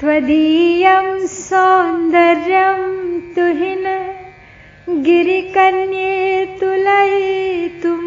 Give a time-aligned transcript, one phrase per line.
[0.00, 2.82] त्वदीयं सौन्दर्यं
[3.34, 3.84] तुहिन
[4.88, 8.04] गिरिकन्ये तुलयितुं।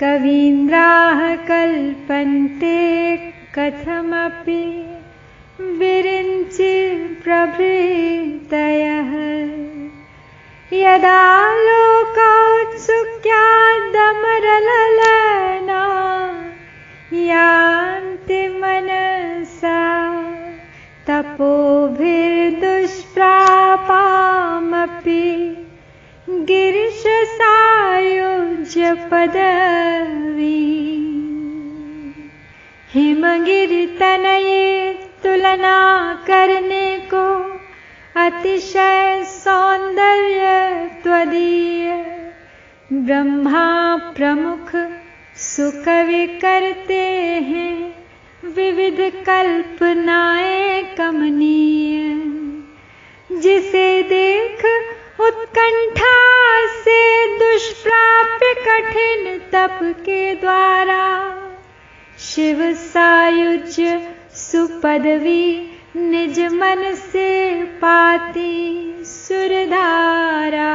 [0.00, 2.78] कवीन्द्राः कल्पन्ते
[3.58, 4.64] कथमपि
[5.60, 6.74] विरिञ्चि
[7.24, 9.12] प्रभृतयः।
[10.72, 14.41] यदा लोकोत्सुक्यादमरललना
[38.82, 40.40] अतिशय सौंदर्य
[41.02, 41.92] त्वदीय
[42.92, 44.70] ब्रह्मा प्रमुख
[45.36, 47.02] सुकवि करते
[47.50, 47.94] हैं,
[48.44, 52.14] विविध कल्पनाएँ कमनीय।
[53.40, 54.64] जिसे देख
[55.20, 61.34] उत्कंठा से दुष्प्राप्य कठिन तप के द्वारा
[62.18, 70.70] शिव सायुज्य सुपदवी निज मन से पाती सुरधारा।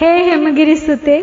[0.00, 1.20] हे हिमगिरी सुते,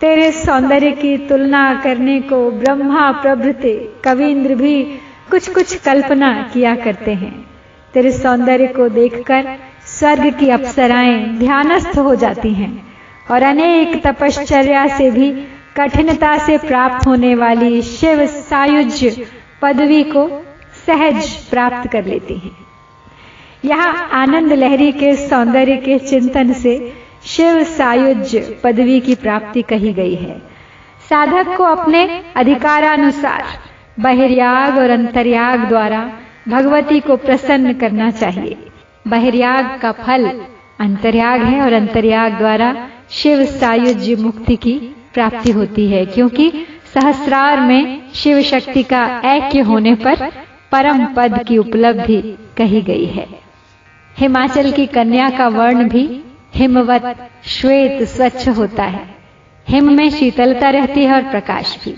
[0.00, 4.82] तेरे सौंदर्य की तुलना करने को ब्रह्मा प्रभृति कविंद्र भी
[5.30, 7.46] कुछ कुछ कल्पना किया करते हैं।
[7.94, 9.56] तेरे सौंदर्य को देखकर
[9.86, 12.86] स्वर्ग की अप्सराएँ ध्यानस्थ हो जाती हैं
[13.30, 15.30] और अनेक तपश्चर्या से भी
[15.76, 19.26] कठिनता से प्राप्त होने वाली शिव सायुज्य
[19.62, 20.51] पदवी को
[20.86, 22.56] सहज प्राप्त कर लेती हैं।
[23.64, 26.92] यहाँ आनंद लहरी के, सौंदर्य के चिंतन से
[27.26, 30.40] शिव सायुज्य पदवी की प्राप्ति कही गई है।
[31.10, 32.04] साधक को अपने
[32.36, 33.44] अधिकारानुसार
[34.00, 36.00] बहिर्याग और अंतर्याग द्वारा
[36.48, 38.56] भगवती को प्रसन्न करना चाहिए।
[39.08, 40.26] बहिर्याग का फल
[40.80, 42.74] अंतर्याग है और अंतर्याग द्वारा
[43.10, 44.78] शिव सायुज्य मुक्ति की
[45.14, 46.50] प्राप्ति होती है, क्योंकि
[46.94, 50.30] सहस्रार में शिव शक्ति का ऐक्य होने पर
[50.72, 53.26] परम पद की उपलब्धि कही गई है।
[54.18, 56.24] हिमाचल की कन्या का वर्ण भी
[56.54, 59.14] हिमवत, श्वेत, स्वच्छ होता है।
[59.68, 61.94] हिम में शीतलता रहती है और प्रकाश भी।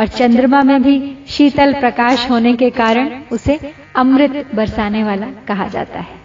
[0.00, 6.00] और चंद्रमा में भी शीतल प्रकाश होने के कारण उसे अमृत बरसाने वाला कहा जाता
[6.00, 6.16] है।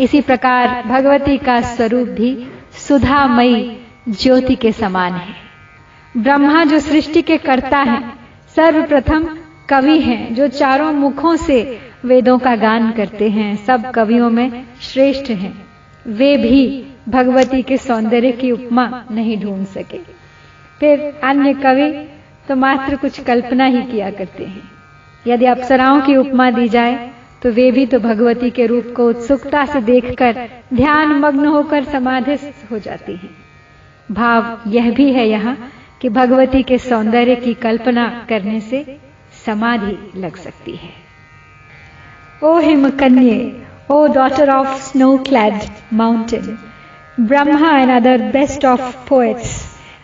[0.00, 2.46] इसी प्रकार भगवती का स्वरूप भी
[2.88, 5.34] सुधामयी ज्योति के समान है।
[6.16, 8.12] ब्रह्मा जो सृष्टि के कर्ता है,
[8.56, 9.36] सर्वप्रथम
[9.68, 11.58] कवि हैं, जो चारों मुखों से
[12.04, 15.52] वेदों का गान करते हैं, सब कवियों में श्रेष्ठ हैं।
[16.06, 19.98] वे भी भगवती के सौंदर्य की उपमा नहीं ढूंढ सके।
[20.80, 21.90] फिर अन्य कवि
[22.48, 24.62] तो मात्र कुछ कल्पना ही किया करते हैं।
[25.26, 27.10] यदि अप्सराओं की उपमा दी जाए
[27.42, 30.36] तो वे भी तो भगवती के रूप को उत्सुकता से देखकर
[30.74, 33.30] ध्यान मग्न होकर समाधिस्थ हो जाती हैं।
[34.10, 35.56] भाव यह भी है यहाँ
[36.02, 38.84] कि भगवती के सौंदर्य की कल्पना करने से
[39.45, 40.93] समाधि लग सकती है
[42.43, 43.39] ओ हिमकन्ये
[43.91, 45.59] ओ daughter of snow clad
[46.03, 46.57] mountain
[47.27, 49.59] Brahma and other best of poets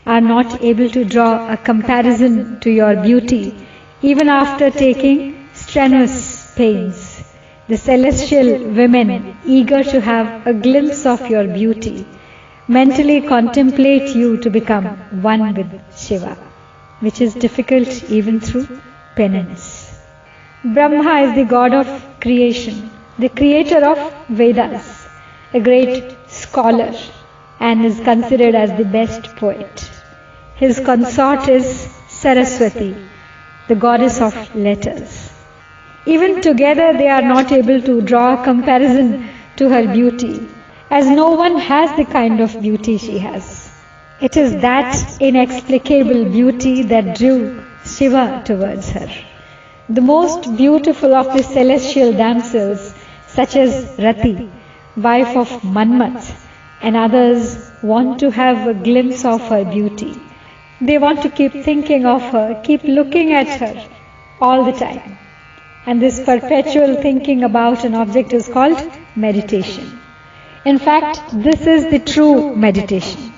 [0.08, 2.36] are not able to draw a comparison
[2.66, 3.54] to your beauty
[4.02, 5.18] even after taking
[5.54, 7.24] strenuous pains.
[7.68, 12.06] The celestial women, eager to have a glimpse of your beauty,
[12.70, 14.86] mentally contemplate you to become
[15.22, 16.38] one with Shiva,
[17.02, 18.68] which is difficult even through
[19.17, 19.99] penance.
[20.65, 21.87] Brahma is the god of
[22.21, 25.07] creation, the creator of Vedas,
[25.53, 26.93] a great scholar,
[27.61, 29.91] and is considered as the best poet.
[30.57, 31.67] His consort is
[32.09, 32.95] Saraswati,
[33.69, 35.33] the goddess of letters.
[36.07, 40.49] Even together, they are not able to draw a comparison to her beauty,
[40.91, 43.71] as no one has the kind of beauty she has.
[44.21, 47.62] It is that inexplicable beauty that drew
[47.95, 49.09] Shiva towards her.
[49.89, 52.95] The most beautiful of the celestial damsels,
[53.27, 54.51] such as Rati,
[54.97, 56.35] wife of Manmat,
[56.81, 60.15] and others want to have a glimpse of her beauty.
[60.81, 63.89] They want to keep thinking of her, keep looking at her
[64.41, 65.19] all the time.
[65.87, 68.81] And this perpetual thinking about an object is called
[69.17, 69.99] meditation.
[70.65, 73.33] In fact, this is the true meditation.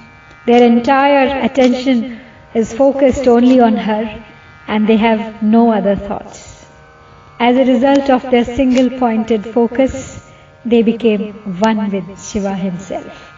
[0.46, 2.20] Their entire attention
[2.54, 4.24] is focused only on her
[4.66, 6.66] and they have no other thoughts.
[7.38, 10.20] As a result of their single pointed focus,
[10.64, 13.32] they became one with Shiva himself.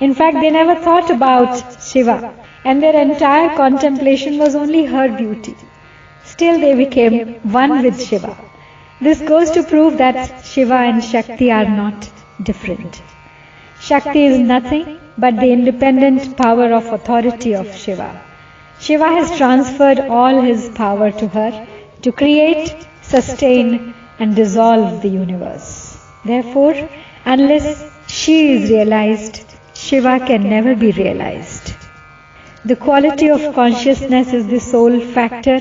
[0.00, 2.34] In fact, they never thought about Shiva,
[2.64, 5.56] and their entire contemplation was only her beauty.
[6.24, 8.36] Still, they became one with Shiva.
[9.00, 12.10] This goes to prove that Shiva and Shakti are not
[12.42, 13.02] different.
[13.80, 18.20] Shakti is nothing but the independent power of authority of Shiva.
[18.80, 21.66] Shiva has transferred all his power to her
[22.02, 25.98] to create, sustain, and dissolve the universe.
[26.24, 26.74] Therefore,
[27.24, 29.44] unless she is realized,
[29.74, 31.74] Shiva can never be realized.
[32.64, 35.58] The quality of consciousness is the sole factor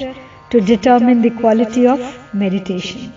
[0.50, 2.00] to determine the quality of
[2.34, 3.12] meditation.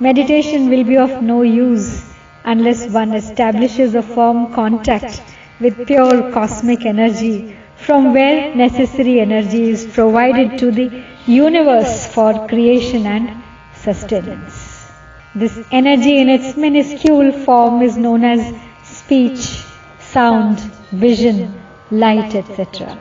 [0.00, 2.04] Meditation will be of no use
[2.44, 5.22] unless one establishes a firm contact
[5.60, 13.06] with pure cosmic energy from where necessary energy is provided to the universe for creation
[13.06, 13.42] and
[13.74, 14.90] sustenance.
[15.34, 19.62] This energy in its minuscule form is known as speech,
[20.00, 20.58] sound,
[20.90, 21.54] vision,
[21.90, 22.98] light, etc.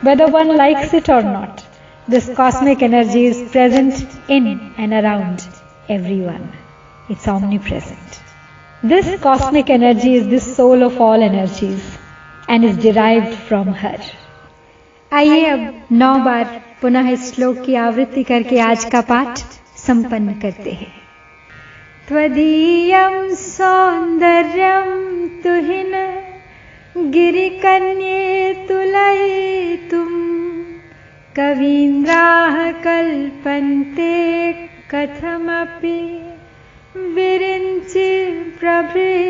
[0.00, 1.64] Whether one likes it or not,
[2.08, 5.46] this cosmic energy is present in and around
[5.88, 6.52] everyone.
[7.08, 8.20] It's omnipresent.
[8.82, 11.98] This cosmic energy is the soul of all energies
[12.48, 13.98] and is derived from her.
[15.12, 19.38] आइए अब नौ बार पुनः इस श्लोक की आवृत्ति करके आज का पाठ
[19.76, 20.92] संपन्न करते हैं
[22.08, 24.90] त्वदीयं सौन्दर्यं
[25.42, 25.92] तुहिन,
[27.10, 30.10] गिरिकन्ये तुलयितुं,
[31.36, 34.12] कवीन्द्राः कल्पन्ते
[34.90, 35.98] कथमपि
[37.14, 38.10] विरिञ्चि
[38.60, 39.27] प्रभृतयः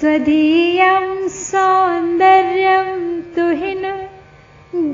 [0.00, 1.06] त्वदीयं
[1.38, 2.88] सौन्दर्यं
[3.36, 3.84] तुहिन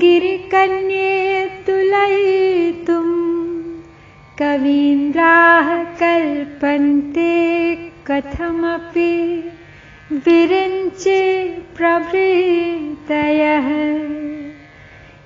[0.01, 1.13] गिरिकन्ये
[1.67, 3.09] तुलयितुं
[4.41, 5.69] कवीन्द्राः
[6.03, 7.33] कल्पन्ते
[8.09, 9.13] कथमपि
[10.27, 11.21] विरिञ्चि
[11.77, 13.69] प्रभृतयः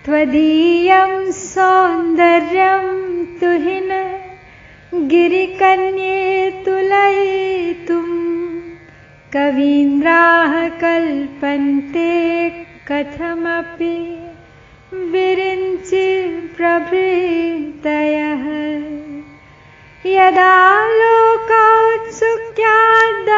[0.06, 3.92] त्वदीयं सौन्दर्यं तुहिन
[5.08, 8.10] गिरिकन्ये तुलयितुं।
[9.36, 12.12] कवीन्द्राः कल्पन्ते
[12.92, 14.20] कथमपि
[14.94, 16.08] विरिञ्चि
[16.58, 18.44] प्रभृतयः।
[20.06, 23.33] यदा लोकोत्सुक्यादमरललना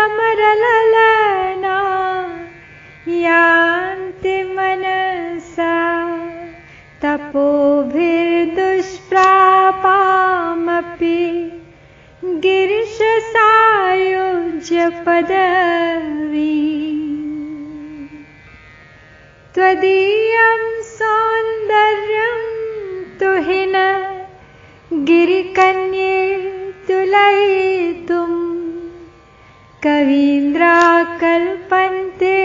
[29.86, 30.77] कवीन्द्रा
[31.22, 32.38] कल्पन्ते